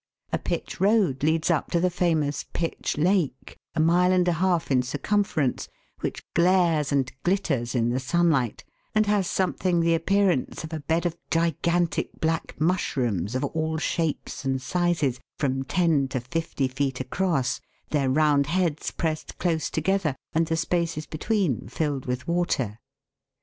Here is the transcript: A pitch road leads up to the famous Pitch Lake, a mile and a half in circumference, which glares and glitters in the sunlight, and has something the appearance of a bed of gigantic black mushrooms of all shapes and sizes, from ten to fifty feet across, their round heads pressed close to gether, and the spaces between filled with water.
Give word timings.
A 0.33 0.39
pitch 0.39 0.79
road 0.81 1.21
leads 1.23 1.51
up 1.51 1.69
to 1.69 1.79
the 1.79 1.91
famous 1.91 2.43
Pitch 2.53 2.97
Lake, 2.97 3.55
a 3.75 3.79
mile 3.79 4.11
and 4.11 4.27
a 4.27 4.31
half 4.41 4.71
in 4.71 4.81
circumference, 4.81 5.67
which 5.99 6.23
glares 6.33 6.91
and 6.91 7.11
glitters 7.21 7.75
in 7.75 7.89
the 7.91 7.99
sunlight, 7.99 8.63
and 8.95 9.05
has 9.05 9.27
something 9.27 9.79
the 9.79 9.93
appearance 9.93 10.63
of 10.63 10.73
a 10.73 10.79
bed 10.79 11.05
of 11.05 11.15
gigantic 11.29 12.19
black 12.19 12.59
mushrooms 12.59 13.35
of 13.35 13.43
all 13.45 13.77
shapes 13.77 14.43
and 14.43 14.59
sizes, 14.59 15.19
from 15.37 15.61
ten 15.65 16.07
to 16.07 16.19
fifty 16.19 16.67
feet 16.67 16.99
across, 16.99 17.61
their 17.91 18.09
round 18.09 18.47
heads 18.47 18.89
pressed 18.89 19.37
close 19.37 19.69
to 19.69 19.81
gether, 19.81 20.15
and 20.33 20.47
the 20.47 20.57
spaces 20.57 21.05
between 21.05 21.67
filled 21.67 22.07
with 22.07 22.27
water. 22.27 22.79